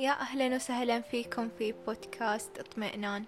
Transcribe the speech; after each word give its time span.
يا 0.00 0.10
أهلا 0.10 0.56
وسهلا 0.56 1.00
فيكم 1.00 1.48
في 1.58 1.72
بودكاست 1.72 2.58
اطمئنان. 2.58 3.24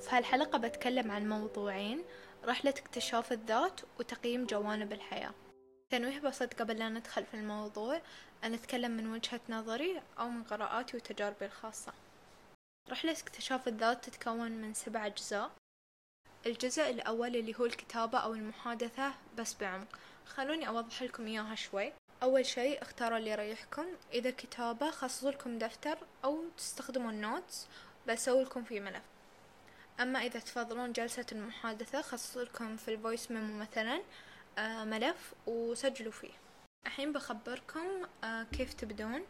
في 0.00 0.08
هالحلقة 0.10 0.58
بتكلم 0.58 1.10
عن 1.10 1.28
موضوعين 1.28 2.04
رحلة 2.44 2.70
اكتشاف 2.70 3.32
الذات 3.32 3.80
وتقييم 3.98 4.46
جوانب 4.46 4.92
الحياة. 4.92 5.34
تنويه 5.90 6.20
بسيط 6.20 6.54
قبل 6.54 6.78
لا 6.78 6.88
ندخل 6.88 7.24
في 7.24 7.34
الموضوع 7.34 8.00
أنا 8.44 8.54
أتكلم 8.54 8.90
من 8.90 9.12
وجهة 9.12 9.40
نظري 9.48 10.02
أو 10.18 10.28
من 10.28 10.42
قراءاتي 10.42 10.96
وتجاربي 10.96 11.44
الخاصة. 11.44 11.92
رحلة 12.90 13.12
اكتشاف 13.12 13.68
الذات 13.68 14.04
تتكون 14.04 14.50
من 14.50 14.74
سبع 14.74 15.06
أجزاء. 15.06 15.50
الجزء 16.46 16.90
الأول 16.90 17.36
اللي 17.36 17.54
هو 17.60 17.64
الكتابة 17.64 18.18
أو 18.18 18.34
المحادثة 18.34 19.14
بس 19.38 19.54
بعمق. 19.60 19.98
خلوني 20.26 20.68
أوضح 20.68 21.02
لكم 21.02 21.26
إياها 21.26 21.54
شوي. 21.54 21.92
أول 22.22 22.46
شيء 22.46 22.82
اختاروا 22.82 23.18
اللي 23.18 23.30
يريحكم. 23.30 23.86
إذا 24.12 24.30
كتابة 24.30 24.90
خصصوا 24.90 25.30
لكم 25.30 25.58
دفتر 25.58 25.98
أو 26.24 26.44
تستخدموا 26.56 27.10
ال 27.10 27.19
notes 27.19 27.66
بسوي 28.08 28.44
لكم 28.44 28.64
في 28.64 28.80
ملف. 28.80 29.02
أما 30.00 30.18
إذا 30.18 30.40
تفضلون 30.40 30.92
جلسة 30.92 31.26
المحادثة 31.32 32.02
خصصوا 32.02 32.42
لكم 32.42 32.76
في 32.76 32.94
ال 32.94 33.00
voice 33.00 33.30
memo 33.30 33.58
مثلا 33.58 34.02
آه، 34.58 34.84
ملف 34.84 35.34
وسجلوا 35.46 36.12
فيه. 36.12 36.32
الحين 36.86 37.12
بخبركم 37.12 38.06
آه، 38.24 38.42
كيف 38.42 38.74
تبدون. 38.74 39.24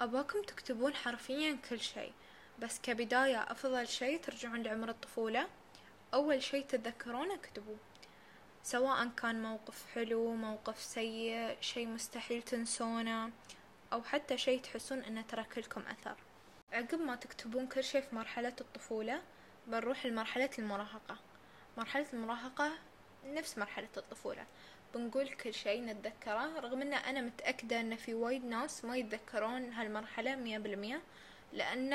أباكم 0.00 0.42
تكتبون 0.42 0.94
حرفيا 0.94 1.58
كل 1.70 1.80
شيء 1.80 2.12
بس 2.58 2.80
كبداية 2.80 3.42
أفضل 3.42 3.88
شيء 3.88 4.20
ترجعون 4.20 4.62
لعمر 4.62 4.88
الطفولة. 4.88 5.48
أول 6.14 6.42
شيء 6.42 6.66
تتذكرونه 6.66 7.34
اكتبوه. 7.34 7.76
سواء 8.64 9.08
كان 9.08 9.42
موقف 9.42 9.84
حلو 9.94 10.34
موقف 10.34 10.82
سيء 10.82 11.56
شي 11.60 11.86
مستحيل 11.86 12.42
تنسونه 12.42 13.30
أو 13.92 14.02
حتى 14.02 14.38
شي 14.38 14.58
تحسون 14.58 14.98
إنه 14.98 15.22
ترك 15.22 15.58
لكم 15.58 15.80
أثر. 15.80 16.16
عقب 16.72 17.00
ما 17.00 17.16
تكتبون 17.16 17.66
كل 17.66 17.84
شي 17.84 18.02
في 18.02 18.14
مرحلة 18.14 18.52
الطفولة 18.60 19.22
بنروح 19.66 20.06
لمرحلة 20.06 20.50
المراهقة. 20.58 21.16
مرحلة 21.78 22.06
المراهقة 22.12 22.72
نفس 23.26 23.58
مرحلة 23.58 23.88
الطفولة. 23.96 24.46
بنقول 24.94 25.28
كل 25.28 25.54
شي 25.54 25.80
نتذكره 25.80 26.60
رغم 26.60 26.82
إن 26.82 26.94
أنا 26.94 27.20
متأكدة 27.20 27.80
إن 27.80 27.96
في 27.96 28.14
وايد 28.14 28.44
ناس 28.44 28.84
ما 28.84 28.96
يتذكرون 28.96 29.72
هالمرحلة 29.72 30.36
مية 30.36 30.58
بالمية 30.58 31.02
لأن 31.52 31.92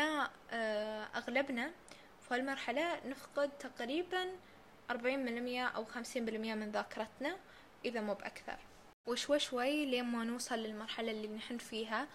آه، 0.52 1.08
أغلبنا 1.16 1.72
في 2.22 2.34
هالمرحلة 2.34 3.00
نفقد 3.06 3.50
تقريبا 3.50 4.32
أربعين 4.90 5.26
بالمية 5.26 5.68
أو 5.68 5.86
خمسين 5.86 6.26
بالمية 6.26 6.54
من 6.54 6.72
ذاكرتنا 6.72 7.38
إذا 7.86 8.02
مو 8.02 8.14
بأكثر. 8.14 8.58
وشوي 9.08 9.40
شوي 9.40 9.86
لين 9.86 10.06
ما 10.06 10.24
نوصل 10.24 10.56
للمرحلة 10.56 11.12
اللي 11.12 11.28
نحن 11.28 11.58
فيها 11.58 12.08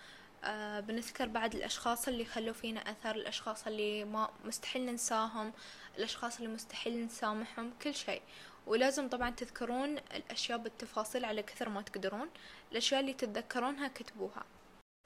آه 0.44 0.80
بنذكر 0.80 1.28
بعد 1.28 1.54
الأشخاص 1.54 2.08
اللي 2.08 2.24
خلوا 2.24 2.52
فينا 2.52 2.80
أثر 2.80 3.16
الأشخاص 3.16 3.66
اللي 3.66 4.04
ما 4.04 4.30
مستحيل 4.44 4.86
ننساهم 4.86 5.52
الأشخاص 5.98 6.36
اللي 6.36 6.54
مستحيل 6.54 7.04
نسامحهم 7.04 7.72
كل 7.82 7.94
شيء. 7.94 8.22
ولازم 8.66 9.08
طبعا 9.08 9.30
تذكرون 9.30 9.98
الأشياء 9.98 10.58
بالتفاصيل 10.58 11.24
على 11.24 11.42
كثر 11.42 11.68
ما 11.68 11.82
تقدرون. 11.82 12.30
الأشياء 12.72 13.00
اللي 13.00 13.12
تتذكرونها 13.12 13.88
كتبوها. 13.88 14.44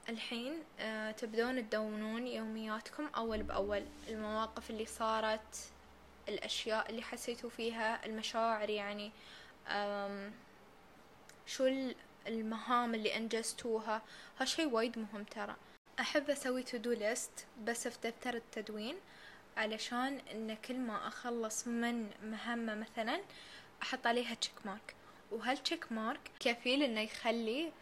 الحين 0.09 0.53
آه 0.81 1.11
تبدون 1.11 1.69
تدونون 1.71 2.27
يومياتكم 2.27 3.07
أول 3.17 3.43
بأول. 3.43 3.83
المواقف 4.09 4.71
اللي 4.71 4.87
صارت 4.87 5.71
الأشياء 6.29 6.91
اللي 6.91 7.03
حسيتوا 7.03 7.51
فيها 7.51 8.07
المشاعر 8.07 8.71
يعني 8.71 9.13
شو 11.47 11.85
المهام 12.27 12.95
اللي 12.95 13.17
أنجزتوها؟ 13.17 14.03
هالشي 14.41 14.67
وايد 14.67 14.99
مهم 14.99 15.25
ترى. 15.25 15.57
أحب 16.01 16.31
أسوي 16.31 16.63
to-do 16.63 16.93
list 16.93 17.47
بس 17.65 17.89
في 17.89 17.99
دفتر 18.09 18.35
التدوين 18.35 18.97
علشان 19.57 20.21
إن 20.33 20.57
كل 20.57 20.77
ما 20.79 21.09
أخلص 21.09 21.67
من 21.67 22.11
مهمة 22.23 22.75
مثلا 22.75 23.21
أحط 23.83 24.07
عليها 24.07 24.35
check 24.35 24.55
mark 24.65 24.95
وهالتشيك 25.31 25.93
مارك 25.93 26.21
كفيل 26.41 26.83
إنه 26.83 27.01
يخلي 27.01 27.73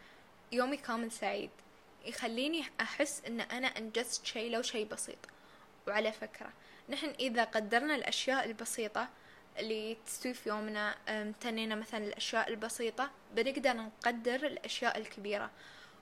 يومي 0.51 0.77
كامل 0.77 1.11
سعيد. 1.11 1.49
يخليني 2.05 2.65
أحس 2.81 3.21
إن 3.27 3.41
أنا 3.41 3.67
أنجزت 3.67 4.25
شي 4.25 4.49
لو 4.49 4.61
شي 4.61 4.85
بسيط. 4.85 5.17
وعلى 5.87 6.11
فكرة 6.11 6.49
نحن 6.89 7.07
إذا 7.19 7.43
قدرنا 7.43 7.95
الأشياء 7.95 8.45
البسيطة 8.45 9.09
اللي 9.59 9.97
تستوي 10.05 10.33
في 10.33 10.49
يومنا 10.49 10.95
امتنينا 11.09 11.75
مثلا 11.75 12.05
الأشياء 12.05 12.49
البسيطة 12.49 13.11
بنقدر 13.35 13.73
نقدر 13.73 14.35
الأشياء 14.35 14.97
الكبيرة. 14.97 15.51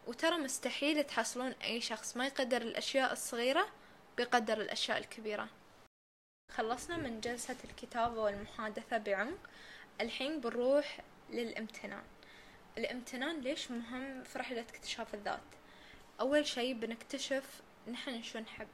وترى 0.07 0.38
مستحيل 0.38 1.03
تحصلون 1.03 1.51
أي 1.51 1.81
شخص 1.81 2.18
ما 2.18 2.25
يقدر 2.25 2.62
الأشياء 2.62 3.13
الصغيرة 3.13 3.68
بيقدر 4.18 4.62
الأشياء 4.62 4.97
الكبيرة. 4.97 5.47
خلصنا 6.51 6.97
من 6.97 7.22
جلسة 7.22 7.56
الكتابة 7.63 8.22
والمحادثة 8.22 8.97
بعمق. 8.97 9.40
الحين 10.02 10.41
بنروح 10.41 11.02
للامتنان. 11.29 12.03
الامتنان 12.78 13.41
ليش 13.41 13.72
مهم 13.72 14.23
في 14.23 14.40
رحلة 14.40 14.62
اكتشاف 14.62 15.13
الذات؟ 15.13 15.40
أول 16.19 16.47
شي 16.47 16.73
بنكتشف 16.73 17.62
نحن 17.88 18.23
شو 18.23 18.40
نحب. 18.40 18.67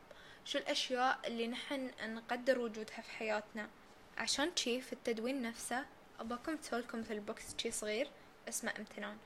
شو 0.45 0.57
الأشياء 0.57 1.19
اللي 1.27 1.47
نحن 1.47 1.91
نقدر 2.01 2.59
وجودها 2.59 3.01
في 3.01 3.11
حياتنا؟ 3.11 3.69
عشان 4.17 4.55
شي 4.55 4.81
في 4.81 4.93
التدوين 4.93 5.41
نفسه 5.41 5.85
أباكم 6.19 6.55
تسوولكم 6.55 6.99
مثل 6.99 7.19
بوكس 7.19 7.55
شي 7.57 7.71
صغير 7.71 8.09
اسمه 8.49 8.73
امتنان. 8.79 9.17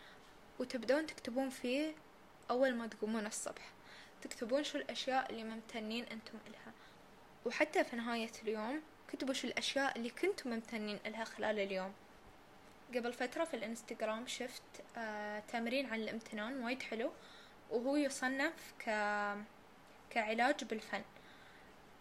وتبدون 0.60 1.06
تكتبون 1.06 1.50
فيه 1.50 1.96
أول 2.50 2.76
ما 2.76 2.88
تقومون 2.88 3.26
الصبح. 3.26 3.72
تكتبون 4.22 4.64
شو 4.64 4.78
الأشياء 4.78 5.32
اللي 5.32 5.44
ممتنين 5.44 6.04
أنتم 6.04 6.38
إلها. 6.48 6.74
وحتى 7.46 7.84
في 7.84 7.96
نهاية 7.96 8.32
اليوم 8.44 8.82
كتبوا 9.08 9.34
شو 9.34 9.48
الأشياء 9.48 9.98
اللي 9.98 10.10
كنتم 10.10 10.50
ممتنين 10.50 11.00
إلها 11.06 11.24
خلال 11.24 11.60
اليوم. 11.60 11.94
قبل 12.96 13.14
فترة 13.14 13.44
في 13.44 13.54
الإنستغرام 13.54 14.28
شفت 14.28 14.64
آه 14.98 15.40
تمرين 15.40 15.86
عن 15.86 16.00
الامتنان 16.02 16.64
وايد 16.64 16.84
حلو. 16.84 17.12
وهو 17.72 17.96
يصنف 17.96 18.74
ك 18.80 18.90
كعلاج 20.10 20.64
بالفن. 20.64 21.04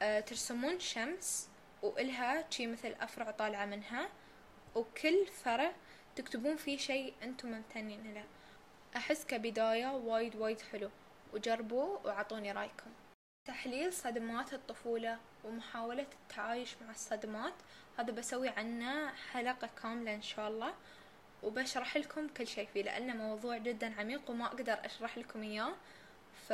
أه 0.03 0.21
ترسمون 0.21 0.81
شمس 0.81 1.49
وإلها 1.83 2.51
شي 2.51 2.67
مثل 2.67 2.95
أفرع 3.01 3.31
طالعة 3.31 3.67
منها 3.67 4.09
وكل 4.75 5.27
فرع 5.27 5.73
تكتبون 6.17 6.57
فيه 6.57 6.79
شي 6.79 7.13
أنتم 7.23 7.49
ممتنين 7.49 8.15
له. 8.15 8.25
أحس 8.97 9.25
كبداية 9.27 9.87
وايد 9.87 10.37
وايد 10.37 10.61
حلو. 10.61 10.91
وجربوا 11.35 11.99
وعطوني 12.05 12.53
رأيكم. 12.53 12.91
تحليل 13.47 13.93
صدمات 13.93 14.55
الطفولة 14.55 15.19
ومحاولة 15.45 16.07
التعايش 16.23 16.77
مع 16.83 16.91
الصدمات 16.91 17.55
هذا 17.99 18.13
بسوي 18.13 18.49
عنه 18.49 19.13
حلقة 19.33 19.71
كاملة 19.83 20.15
إن 20.15 20.23
شاء 20.23 20.49
الله. 20.49 20.75
وبشرح 21.43 21.97
لكم 21.97 22.29
كل 22.29 22.47
شي 22.47 22.67
فيه 22.67 22.83
لأنه 22.83 23.15
موضوع 23.15 23.57
جدا 23.57 24.01
عميق 24.01 24.31
وما 24.31 24.47
أقدر 24.47 24.79
أشرح 24.85 25.19
لكم 25.19 25.43
إياه. 25.43 25.75
ف 26.49 26.53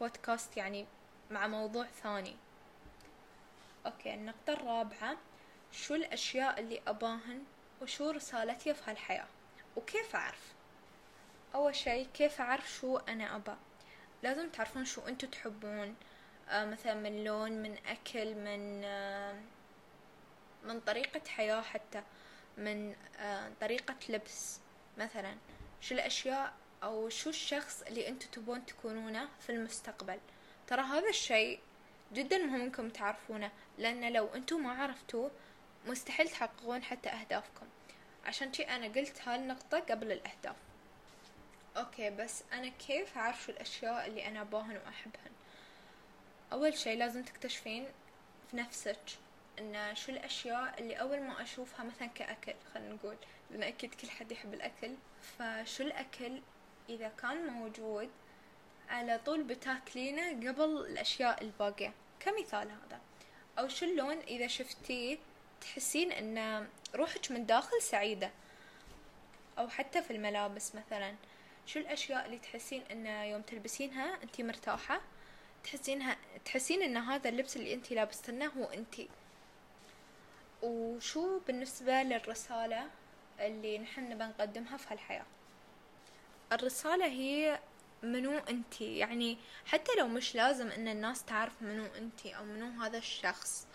بودكاست 0.00 0.56
يعني 0.56 0.86
مع 1.30 1.46
موضوع 1.46 1.86
ثاني. 2.02 2.36
أوكي 3.86 4.14
النقطة 4.14 4.52
الرابعة 4.52 5.16
شو 5.72 5.94
الأشياء 5.94 6.60
اللي 6.60 6.80
أباهن 6.86 7.44
وشو 7.82 8.10
رسالتي 8.10 8.74
في 8.74 8.90
هالحياة 8.90 9.26
وكيف 9.76 10.16
أعرف؟ 10.16 10.54
أول 11.54 11.74
شي 11.74 12.04
كيف 12.04 12.40
أعرف 12.40 12.70
شو 12.72 12.96
أنا 12.96 13.36
أبا؟ 13.36 13.58
لازم 14.22 14.48
تعرفون 14.48 14.84
شو 14.84 15.00
أنتوا 15.00 15.28
تحبون. 15.28 15.96
آه 16.48 16.64
مثلا 16.64 16.94
من 16.94 17.24
لون 17.24 17.52
من 17.52 17.76
أكل 17.86 18.34
من 18.34 18.84
آه 18.84 19.40
من 20.64 20.80
طريقة 20.80 21.20
حياة 21.28 21.60
حتى 21.60 22.02
من 22.58 22.94
آه 23.18 23.50
طريقة 23.60 23.94
لبس 24.08 24.60
مثلا. 24.98 25.36
شو 25.80 25.94
الأشياء 25.94 26.52
أو 26.84 27.08
شو 27.08 27.30
الشخص 27.30 27.82
اللي 27.82 28.08
أنتوا 28.08 28.28
تبون 28.32 28.66
تكونونه 28.66 29.28
في 29.40 29.50
المستقبل. 29.52 30.18
ترى 30.66 30.82
هذا 30.82 31.08
الشيء 31.08 31.60
جدا 32.12 32.38
مهم 32.38 32.60
إنكم 32.60 32.88
تعرفونه 32.88 33.50
لأن 33.78 34.12
لو 34.12 34.26
أنتوا 34.34 34.58
ما 34.58 34.72
عرفتوه 34.72 35.30
مستحيل 35.86 36.28
تحققون 36.28 36.82
حتى 36.82 37.08
أهدافكم. 37.08 37.66
عشان 38.24 38.52
شي 38.52 38.62
أنا 38.62 38.86
قلت 38.86 39.28
هالنقطة 39.28 39.78
قبل 39.78 40.12
الأهداف. 40.12 40.56
أوكي 41.76 42.10
بس 42.10 42.42
أنا 42.52 42.68
كيف 42.68 43.18
أعرف 43.18 43.42
شو 43.44 43.52
الأشياء 43.52 44.06
اللي 44.06 44.28
أنا 44.28 44.40
أباهن 44.40 44.76
وأحبهن؟ 44.76 45.32
أول 46.52 46.78
شي 46.78 46.96
لازم 46.96 47.22
تكتشفين 47.22 47.86
في 48.50 48.56
نفسك 48.56 49.00
إن 49.58 49.94
شو 49.94 50.12
الأشياء 50.12 50.80
اللي 50.80 50.94
أول 50.94 51.20
ما 51.20 51.42
أشوفها 51.42 51.84
مثلا 51.84 52.08
كأكل 52.08 52.54
خلينا 52.74 52.94
نقول 52.94 53.16
لأن 53.50 53.62
أكيد 53.62 53.94
كل 53.94 54.10
حد 54.10 54.32
يحب 54.32 54.54
الأكل. 54.54 54.94
فشو 55.38 55.82
الأكل 55.84 56.40
إذا 56.88 57.08
كان 57.08 57.46
موجود 57.46 58.10
على 58.88 59.20
طول 59.26 59.42
بتاكلينه 59.42 60.30
قبل 60.30 60.64
الأشياء 60.64 61.42
الباقية. 61.42 61.92
كمثال 62.20 62.70
هذا 62.70 63.00
أو 63.58 63.68
شو 63.68 63.86
اللون 63.86 64.18
إذا 64.18 64.46
شفتيه 64.46 65.18
تحسين 65.60 66.12
أن 66.12 66.66
روحك 66.94 67.30
من 67.30 67.46
داخل 67.46 67.82
سعيدة. 67.82 68.30
أو 69.58 69.68
حتى 69.68 70.02
في 70.02 70.12
الملابس 70.12 70.74
مثلا 70.74 71.14
شو 71.66 71.78
الأشياء 71.78 72.26
اللي 72.26 72.38
تحسين 72.38 72.82
إن 72.90 73.06
يوم 73.06 73.42
تلبسينها 73.42 74.22
أنتي 74.22 74.42
مرتاحة؟ 74.42 75.00
تحسينها 75.64 76.16
تحسين 76.44 76.82
إن 76.82 76.96
هذا 76.96 77.28
اللبس 77.28 77.56
اللي 77.56 77.74
أنتي 77.74 77.94
لابستنه 77.94 78.46
هو 78.46 78.64
أنتي 78.64 79.08
وشو 80.62 81.38
بالنسبة 81.38 82.02
للرسالة 82.02 82.86
اللي 83.40 83.78
نحن 83.78 84.10
نبى 84.10 84.24
نقدمها 84.24 84.76
في 84.76 84.86
هالحياة؟ 84.90 85.24
الرسالة 86.52 87.06
هي 87.06 87.60
منو 88.02 88.38
انتي 88.38 88.98
يعني 88.98 89.38
حتى 89.66 89.92
لو 89.98 90.08
مش 90.08 90.34
لازم 90.34 90.68
إن 90.70 90.88
الناس 90.88 91.24
تعرف 91.24 91.62
منو 91.62 91.86
انتي 91.98 92.36
أو 92.36 92.44
منو 92.44 92.82
هذا 92.82 92.98
الشخص 92.98 93.66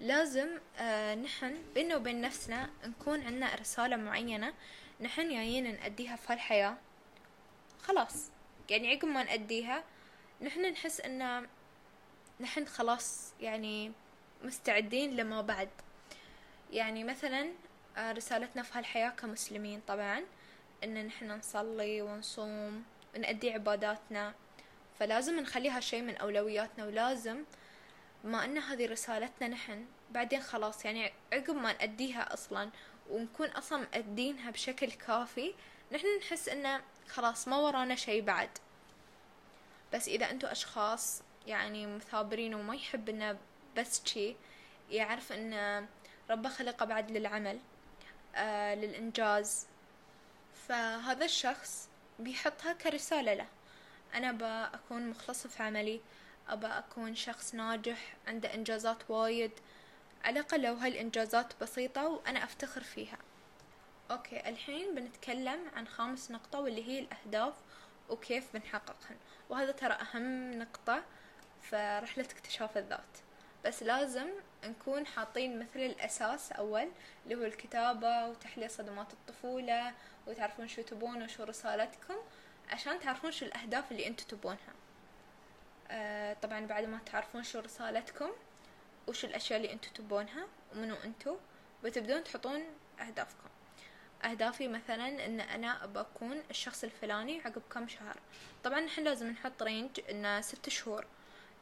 لازم 0.00 0.48
آه 0.78 1.14
نحن 1.14 1.62
بيننا 1.74 1.96
وبين 1.96 2.20
نفسنا 2.20 2.70
نكون 2.84 3.26
عنا 3.26 3.54
رسالة 3.54 3.96
معينة 3.96 4.54
نحن 5.00 5.28
جايين 5.28 5.74
نأديها 5.74 6.16
في 6.16 6.32
هالحياة. 6.32 6.76
خلاص. 7.82 8.30
يعني 8.70 8.90
عقب 8.94 9.04
ما 9.08 9.22
نأديها 9.22 9.84
نحن 10.42 10.72
نحس 10.72 11.00
إن 11.00 11.46
نحن 12.40 12.66
خلاص 12.66 13.32
يعني 13.40 13.92
مستعدين 14.42 15.16
لما 15.16 15.40
بعد. 15.42 15.68
يعني 16.72 17.04
مثلا 17.04 17.52
آه، 17.96 18.12
رسالتنا 18.12 18.62
في 18.62 18.78
هالحياة 18.78 19.10
كمسلمين 19.10 19.80
طبعا. 19.80 20.22
إن 20.86 21.06
نحن 21.06 21.30
نصلي 21.30 22.02
ونصوم 22.02 22.84
ونأدي 23.16 23.52
عباداتنا 23.52 24.34
فلازم 24.98 25.40
نخلي 25.40 25.70
هالشي 25.70 26.02
من 26.02 26.16
أولوياتنا 26.16 26.84
ولازم 26.84 27.44
ما 28.24 28.44
أن 28.44 28.58
هذه 28.58 28.86
رسالتنا 28.86 29.48
نحن 29.48 29.86
بعدين 30.10 30.40
خلاص 30.40 30.84
يعني 30.84 31.12
عقب 31.32 31.54
ما 31.54 31.72
نأديها 31.72 32.34
أصلا 32.34 32.70
ونكون 33.10 33.48
أصلا 33.48 33.78
مأدينها 33.78 34.50
بشكل 34.50 34.90
كافي 34.90 35.54
نحن 35.92 36.06
نحس 36.18 36.48
إنه 36.48 36.80
خلاص 37.08 37.48
ما 37.48 37.56
ورانا 37.56 37.94
شي 37.94 38.20
بعد. 38.20 38.50
بس 39.92 40.08
إذا 40.08 40.30
أنتوا 40.30 40.52
أشخاص 40.52 41.22
يعني 41.46 41.86
مثابرين 41.86 42.54
وما 42.54 42.74
يحب 42.74 43.08
إنه 43.08 43.38
بس 43.76 44.02
شي 44.04 44.36
يعرف 44.90 45.32
إن 45.32 45.86
ربه 46.30 46.48
خلقه 46.48 46.86
بعد 46.86 47.10
للعمل 47.10 47.58
آه 48.34 48.74
للإنجاز 48.74 49.66
فهذا 50.68 51.24
الشخص 51.24 51.88
بيحطها 52.18 52.72
كرسالة 52.72 53.34
له. 53.34 53.46
أنا 54.14 54.30
أبى 54.30 54.76
أكون 54.76 55.08
مخلص 55.08 55.46
في 55.46 55.62
عملي. 55.62 56.00
أبى 56.48 56.66
أكون 56.66 57.14
شخص 57.14 57.54
ناجح 57.54 58.16
عنده 58.26 58.54
إنجازات 58.54 59.10
وايد. 59.10 59.52
على 60.24 60.40
الأقل 60.40 60.62
لو 60.62 60.74
هالإنجازات 60.74 61.52
بسيطة 61.60 62.08
وأنا 62.08 62.44
أفتخر 62.44 62.80
فيها. 62.82 63.18
أوكي 64.10 64.48
الحين 64.48 64.94
بنتكلم 64.94 65.60
عن 65.76 65.88
خامس 65.88 66.30
نقطة 66.30 66.60
واللي 66.60 66.88
هي 66.88 66.98
الأهداف 66.98 67.54
وكيف 68.08 68.52
بنحققهن. 68.54 69.16
وهذا 69.48 69.72
ترى 69.72 69.92
أهم 69.92 70.58
نقطة 70.58 71.02
في 71.62 72.00
رحلة 72.02 72.24
اكتشاف 72.24 72.76
الذات. 72.78 73.18
بس 73.64 73.82
لازم 73.82 74.28
نكون 74.64 75.06
حاطين 75.06 75.58
مثل 75.58 75.80
الأساس 75.80 76.52
أول 76.52 76.88
اللي 77.24 77.34
هو 77.34 77.44
الكتابة 77.44 78.26
وتحليل 78.28 78.70
صدمات 78.70 79.12
الطفولة 79.12 79.94
وتعرفون 80.26 80.68
شو 80.68 80.82
تبون 80.82 81.22
وشو 81.22 81.44
رسالتكم 81.44 82.14
عشان 82.70 83.00
تعرفون 83.00 83.32
شو 83.32 83.46
الأهداف 83.46 83.92
اللي 83.92 84.06
أنتوا 84.06 84.26
تبونها. 84.28 84.74
آه 85.90 86.32
طبعا 86.34 86.66
بعد 86.66 86.84
ما 86.84 86.98
تعرفون 87.06 87.42
شو 87.42 87.60
رسالتكم 87.60 88.30
وشو 89.06 89.26
الأشياء 89.26 89.58
اللي 89.58 89.72
أنتوا 89.72 89.92
تبونها 89.94 90.46
ومنو 90.72 90.94
أنتوا 91.04 91.36
بتبدون 91.84 92.24
تحطون 92.24 92.64
أهدافكم. 93.00 93.48
أهدافي 94.24 94.68
مثلا 94.68 95.26
إن 95.26 95.40
أنا 95.40 95.84
أبى 95.84 96.00
أكون 96.00 96.42
الشخص 96.50 96.84
الفلاني 96.84 97.40
عقب 97.40 97.62
كم 97.70 97.88
شهر. 97.88 98.20
طبعا 98.64 98.80
نحن 98.80 99.04
لازم 99.04 99.30
نحط 99.30 99.62
range 99.62 100.00
إنه 100.10 100.40
ست 100.40 100.68
شهور. 100.68 101.06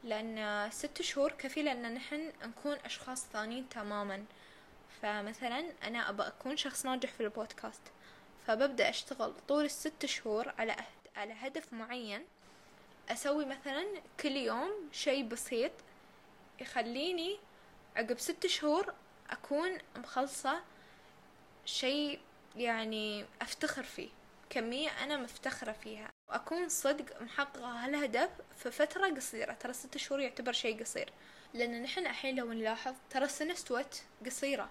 لأن 0.05 0.69
ست 0.71 1.03
شهور 1.03 1.33
كفيلة 1.33 1.73
إن 1.73 1.95
نحن 1.95 2.33
نكون 2.43 2.77
أشخاص 2.85 3.27
ثانيين 3.27 3.69
تماما. 3.69 4.25
فمثلا 5.03 5.73
أنا 5.83 6.09
أبى 6.11 6.23
أكون 6.23 6.57
شخص 6.57 6.87
ناجح 6.87 7.11
في 7.11 7.23
البودكاست. 7.23 7.83
فببدأ 8.47 8.89
أشتغل 8.89 9.35
طول 9.49 9.65
الست 9.65 10.07
شهور 10.07 10.55
على 10.59 10.73
أهد... 10.73 11.09
على 11.17 11.33
هدف 11.33 11.73
معين. 11.73 12.25
أسوي 13.09 13.45
مثلا 13.45 13.87
كل 14.21 14.37
يوم 14.37 14.71
شي 14.93 15.23
بسيط 15.23 15.73
يخليني 16.61 17.39
عقب 17.97 18.19
ست 18.19 18.47
شهور 18.47 18.95
أكون 19.31 19.79
مخلصة 19.97 20.63
شي 21.65 22.19
يعني 22.57 23.25
أفتخر 23.43 23.83
فيه. 23.83 24.09
كمية 24.55 24.89
أنا 25.05 25.17
مفتخرة 25.17 25.73
فيها. 25.73 26.11
وأكون 26.29 26.69
صدق 26.69 27.23
محققة 27.23 27.85
هالهدف 27.85 28.31
في 28.57 28.71
فترة 28.71 29.15
قصيرة. 29.15 29.53
ترى 29.53 29.73
ست 29.73 29.97
شهور 29.97 30.21
يعتبر 30.21 30.53
شي 30.53 30.73
قصير. 30.73 31.13
لأن 31.55 31.83
نحن 31.83 32.07
الحين 32.07 32.37
لو 32.37 32.53
نلاحظ 32.53 32.95
ترى 33.11 33.25
السنة 33.25 33.53
استوت 33.53 34.03
قصيرة. 34.27 34.71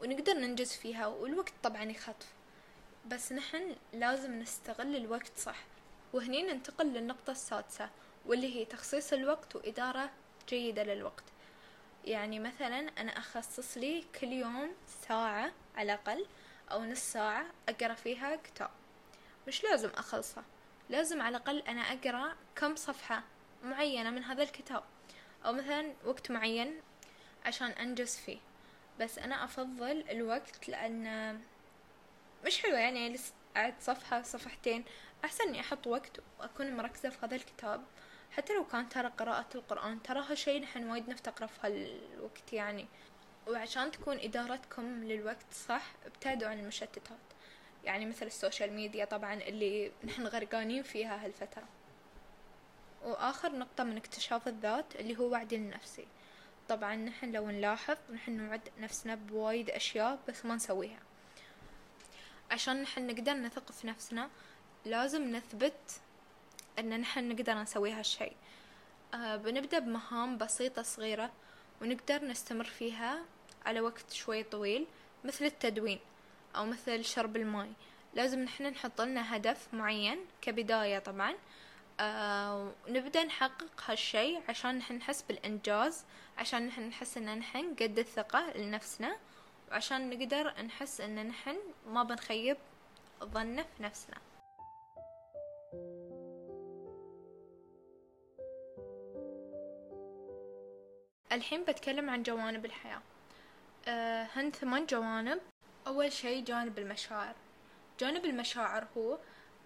ونقدر 0.00 0.32
ننجز 0.32 0.72
فيها 0.72 1.06
والوقت 1.06 1.52
طبعا 1.62 1.82
يخطف 1.82 2.26
بس 3.06 3.32
نحن 3.32 3.76
لازم 3.92 4.38
نستغل 4.38 4.96
الوقت 4.96 5.32
صح. 5.36 5.64
وهني 6.12 6.42
ننتقل 6.42 6.86
للنقطة 6.86 7.30
السادسة 7.30 7.90
واللي 8.26 8.56
هي 8.56 8.64
تخصيص 8.64 9.12
الوقت 9.12 9.56
وإدارة 9.56 10.10
جيدة 10.48 10.82
للوقت. 10.82 11.24
يعني 12.04 12.40
مثلا 12.40 12.78
أنا 12.78 13.18
أخصص 13.18 13.78
لي 13.78 14.04
كل 14.20 14.32
يوم 14.32 14.70
ساعة 15.08 15.52
على 15.76 15.92
الأقل 15.92 16.26
أو 16.70 16.84
نص 16.84 16.98
ساعة 16.98 17.46
أقرأ 17.68 17.94
فيها 17.94 18.36
كتاب. 18.36 18.70
مش 19.48 19.64
لازم 19.64 19.88
أخلصه 19.88 20.42
لازم 20.90 21.22
على 21.22 21.36
الأقل 21.36 21.58
أنا 21.58 21.80
أقرأ 21.80 22.36
كم 22.56 22.76
صفحة 22.76 23.22
معينة 23.64 24.10
من 24.10 24.24
هذا 24.24 24.42
الكتاب 24.42 24.82
أو 25.46 25.52
مثلا 25.52 25.92
وقت 26.04 26.30
معين 26.30 26.80
عشان 27.46 27.70
أنجز 27.70 28.16
فيه. 28.16 28.38
بس 29.00 29.18
أنا 29.18 29.44
أفضل 29.44 30.04
الوقت 30.10 30.68
لأن 30.68 31.40
مش 32.44 32.62
حلوة 32.62 32.78
يعني 32.78 33.16
أعد 33.56 33.74
صفحة 33.80 34.22
صفحتين. 34.22 34.84
أحسن 35.24 35.48
إني 35.48 35.60
أحط 35.60 35.86
وقت 35.86 36.20
وأكون 36.40 36.76
مركزة 36.76 37.08
في 37.08 37.26
هذا 37.26 37.36
الكتاب. 37.36 37.84
حتى 38.30 38.54
لو 38.54 38.66
كان 38.66 38.88
ترى 38.88 39.08
قراءة 39.08 39.48
القرآن 39.54 40.02
تراها 40.02 40.34
شي 40.34 40.60
نحن 40.60 40.90
وايد 40.90 41.08
نفتقره 41.10 41.46
في 41.46 41.66
هالوقت 41.66 42.52
يعني. 42.52 42.86
وعشان 43.46 43.90
تكون 43.90 44.18
إدارتكم 44.18 45.04
للوقت 45.04 45.52
صح 45.52 45.92
ابتعدوا 46.06 46.48
عن 46.48 46.58
المشتتات. 46.58 47.27
يعني 47.88 48.06
مثل 48.06 48.26
ال 48.26 48.33
social 48.33 48.72
media 48.72 49.04
طبعا 49.04 49.34
اللي 49.34 49.92
نحن 50.04 50.26
غرقانين 50.26 50.82
فيها 50.82 51.24
هالفترة. 51.24 51.64
وآخر 53.04 53.52
نقطة 53.52 53.84
من 53.84 53.96
اكتشاف 53.96 54.48
الذات 54.48 54.96
اللي 54.96 55.18
هو 55.18 55.30
وعدي 55.30 55.56
لنفسي. 55.56 56.06
طبعا 56.68 56.96
نحن 56.96 57.32
لو 57.32 57.50
نلاحظ 57.50 57.96
نحن 58.12 58.36
نوعد 58.36 58.68
نفسنا 58.78 59.14
بوايد 59.14 59.70
أشياء 59.70 60.18
بس 60.28 60.44
ما 60.44 60.54
نسويها. 60.54 60.98
عشان 62.50 62.82
نحن 62.82 63.06
نقدر 63.06 63.32
نثق 63.32 63.72
في 63.72 63.86
نفسنا 63.86 64.30
لازم 64.84 65.36
نثبت 65.36 66.00
إن 66.78 67.00
نحن 67.00 67.28
نقدر 67.28 67.54
نسوي 67.54 67.92
هالشي 67.92 68.32
آه 69.14 69.36
بنبدأ 69.36 69.78
بمهام 69.78 70.38
بسيطة 70.38 70.82
صغيرة 70.82 71.30
ونقدر 71.82 72.24
نستمر 72.24 72.64
فيها 72.64 73.24
على 73.66 73.80
وقت 73.80 74.12
شوي 74.12 74.42
طويل 74.42 74.86
مثل 75.24 75.44
التدوين. 75.44 75.98
أو 76.58 76.66
مثل 76.66 77.04
شرب 77.04 77.36
الماء 77.36 77.68
لازم 78.14 78.38
نحن 78.38 78.66
نحط 78.66 79.00
لنا 79.00 79.36
هدف 79.36 79.74
معين 79.74 80.18
كبداية 80.42 80.98
طبعا. 80.98 81.34
آه 82.00 82.72
نبدأ 82.88 83.24
نحقق 83.24 83.82
هالشي 83.86 84.36
عشان 84.48 84.78
نحن 84.78 84.94
نحس 84.94 85.22
بالإنجاز 85.22 86.04
عشان 86.38 86.66
نحن 86.66 86.82
نحس 86.82 87.16
إن 87.16 87.38
نحن 87.38 87.74
قد 87.74 87.98
الثقة 87.98 88.52
لنفسنا 88.56 89.16
وعشان 89.70 90.10
نقدر 90.10 90.62
نحس 90.62 91.00
إن 91.00 91.26
نحن 91.26 91.56
ما 91.86 92.02
بنخيب 92.02 92.56
ظننا 93.24 93.62
في 93.62 93.82
نفسنا. 93.82 94.16
الحين 101.32 101.64
بتكلم 101.64 102.10
عن 102.10 102.22
جوانب 102.22 102.64
الحياة. 102.64 103.00
أه 103.88 104.28
هن 104.34 104.50
ثمان 104.50 104.86
جوانب. 104.86 105.40
أول 105.88 106.12
شي 106.12 106.40
جانب 106.40 106.78
المشاعر. 106.78 107.34
جانب 108.00 108.24
المشاعر 108.24 108.86
هو 108.96 109.18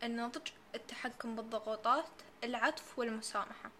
النضج 0.02 0.48
التحكم 0.74 1.36
بالضغوطات 1.36 2.08
العطف 2.44 2.98
والمسامحة. 2.98 3.70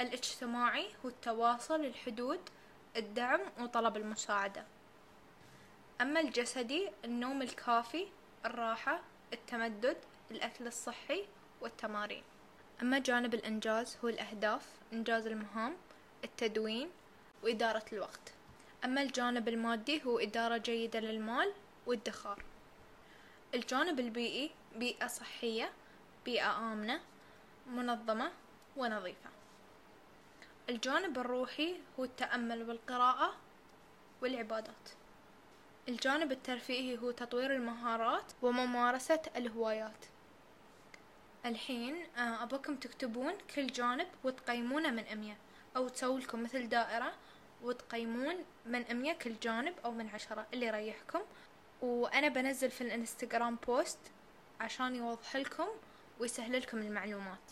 الاجتماعي 0.00 0.86
هو 1.04 1.08
التواصل 1.08 1.84
الحدود 1.84 2.40
الدعم 2.96 3.40
وطلب 3.60 3.96
المساعدة. 3.96 4.64
أما 6.00 6.20
الجسدي 6.20 6.90
النوم 7.04 7.42
الكافي 7.42 8.06
الراحة 8.44 9.00
التمدد 9.32 9.96
الأكل 10.30 10.66
الصحي 10.66 11.24
والتمارين. 11.60 12.22
أما 12.82 12.98
جانب 12.98 13.34
الإنجاز 13.34 13.96
هو 14.04 14.08
الأهداف 14.08 14.66
إنجاز 14.92 15.26
المهام 15.26 15.76
التدوين 16.24 16.90
وإدارة 17.42 17.84
الوقت. 17.92 18.32
أما 18.84 19.02
الجانب 19.02 19.48
المادي 19.48 20.04
هو 20.04 20.18
إدارة 20.18 20.56
جيدة 20.56 21.00
للمال 21.00 21.52
والدخار 21.86 22.42
الجانب 23.54 24.00
البيئي 24.00 24.50
بيئة 24.76 25.06
صحية 25.06 25.72
بيئة 26.24 26.72
آمنة 26.72 27.00
منظمة 27.66 28.32
ونظيفة. 28.76 29.30
الجانب 30.68 31.18
الروحي 31.18 31.76
هو 31.98 32.04
التأمل 32.04 32.68
والقراءة 32.68 33.34
والعبادات. 34.22 34.88
الجانب 35.88 36.32
الترفيهي 36.32 36.98
هو 36.98 37.10
تطوير 37.10 37.54
المهارات 37.54 38.32
وممارسة 38.42 39.22
الهوايات. 39.36 40.06
الحين 41.44 41.96
آه، 42.16 42.42
أبغاكم 42.42 42.76
تكتبون 42.76 43.32
كل 43.54 43.66
جانب 43.66 44.06
وتقيمونه 44.24 44.90
من 44.90 45.06
أمية 45.06 45.36
أو 45.76 45.88
تسوي 45.88 46.20
لكم 46.20 46.42
مثل 46.42 46.68
دائرة 46.68 47.12
وتقيمون 47.62 48.34
من 48.66 48.84
أمية 48.84 49.12
كل 49.12 49.38
جانب 49.42 49.74
أو 49.84 49.90
من 49.90 50.08
عشرة 50.08 50.46
اللي 50.54 50.66
يريحكم 50.66 51.20
وأنا 51.82 52.28
بنزل 52.28 52.70
في 52.70 52.80
الإنستغرام 52.80 53.56
بوست 53.66 53.98
عشان 54.60 54.94
يوضح 54.94 55.36
لكم 55.36 55.68
ويسهل 56.20 56.60
لكم 56.60 56.78
المعلومات. 56.78 57.50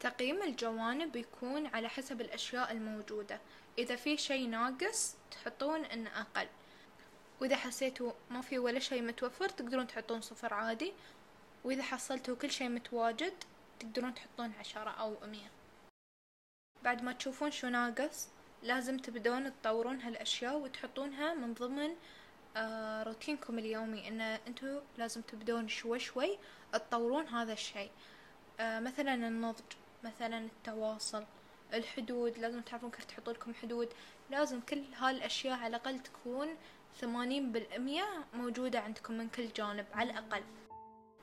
تقييم 0.00 0.42
الجوانب 0.42 1.16
يكون 1.16 1.66
على 1.66 1.88
حسب 1.88 2.20
الأشياء 2.20 2.72
الموجودة. 2.72 3.40
إذا 3.78 3.96
في 3.96 4.16
شي 4.16 4.46
ناقص 4.46 5.16
تحطون 5.30 5.84
إنه 5.84 6.20
أقل. 6.20 6.48
وإذا 7.40 7.56
حسيتوا 7.56 8.12
ما 8.30 8.40
في 8.40 8.58
ولا 8.58 8.78
شي 8.78 9.00
متوفر 9.00 9.48
تقدرون 9.48 9.86
تحطون 9.86 10.20
صفر 10.20 10.54
عادي. 10.54 10.92
وإذا 11.64 11.82
حصلتوا 11.82 12.36
كل 12.36 12.50
شي 12.50 12.68
متواجد 12.68 13.34
تقدرون 13.80 14.14
تحطون 14.14 14.52
عشرة 14.58 14.90
أو 14.90 15.16
مية. 15.26 15.50
بعد 16.82 17.02
ما 17.02 17.12
تشوفون 17.12 17.50
شو 17.50 17.68
ناقص 17.68 18.28
لازم 18.62 18.98
تبدون 18.98 19.52
تطورون 19.62 20.00
هالأشياء 20.00 20.58
وتحطونها 20.58 21.34
من 21.34 21.54
ضمن 21.54 21.96
آه 22.56 23.02
روتينكم 23.02 23.58
اليومي 23.58 24.08
إن 24.08 24.20
أنتوا 24.20 24.80
لازم 24.98 25.20
تبدون 25.20 25.68
شوي 25.68 25.98
شوي 25.98 26.38
تطورون 26.72 27.26
هذا 27.26 27.52
الشي 27.52 27.90
آه 28.60 28.80
مثلا 28.80 29.14
النضج 29.14 29.72
مثلا 30.04 30.38
التواصل 30.38 31.24
الحدود 31.74 32.38
لازم 32.38 32.60
تعرفون 32.60 32.90
كيف 32.90 33.04
تحطوا 33.04 33.32
لكم 33.32 33.54
حدود. 33.54 33.88
لازم 34.30 34.60
كل 34.60 34.82
هالأشياء 34.96 35.58
على 35.58 35.76
الأقل 35.76 35.98
تكون 35.98 36.48
ثمانين 37.00 37.52
بالمية 37.52 38.04
موجودة 38.34 38.80
عندكم 38.80 39.14
من 39.14 39.28
كل 39.28 39.48
جانب 39.56 39.86
على 39.94 40.10
الأقل. 40.10 40.42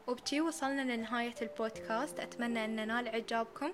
وبتي 0.08 0.42
وصلنا 0.42 0.96
لنهاية 0.96 1.36
البودكاست. 1.42 2.20
أتمنى 2.20 2.66
أن 2.66 2.88
نال 2.88 3.08
إعجابكم. 3.08 3.74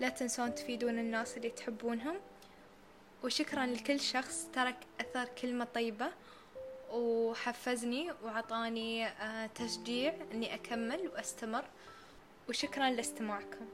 لا 0.00 0.08
تنسون 0.08 0.54
تفيدون 0.54 0.98
الناس 0.98 1.36
اللي 1.36 1.50
تحبونهم. 1.50 2.16
وشكرا 3.24 3.66
لكل 3.66 4.00
شخص 4.00 4.48
ترك 4.52 4.76
أثر 5.00 5.24
كلمة 5.24 5.64
طيبة. 5.64 6.12
وحفزني 6.92 8.12
وعطاني 8.24 9.06
آه، 9.06 9.46
تشجيع 9.46 10.14
أني 10.32 10.54
أكمل 10.54 11.08
وأستمر. 11.14 11.64
وشكرا 12.48 12.90
لاستماعكم. 12.90 13.66